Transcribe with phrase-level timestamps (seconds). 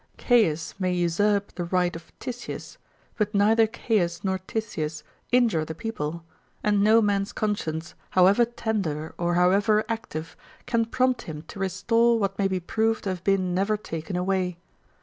[0.17, 2.79] Caius may usurp the right of Titius;
[3.19, 6.23] but neither Caius nor Titius injure the people;
[6.63, 10.35] and no man's conscience, however tender or however active,
[10.65, 14.57] can prompt him to restore what may be proved to have been never taken away.